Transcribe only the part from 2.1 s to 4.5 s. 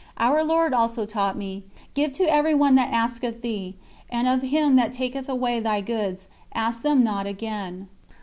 to everyone that asketh thee; and of